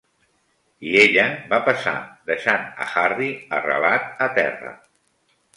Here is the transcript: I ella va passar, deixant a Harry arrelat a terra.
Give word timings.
I 0.91 0.93
ella 1.01 1.25
va 1.51 1.59
passar, 1.67 1.93
deixant 2.31 2.65
a 2.87 2.89
Harry 3.05 3.31
arrelat 3.61 4.27
a 4.29 4.31
terra. 4.41 4.77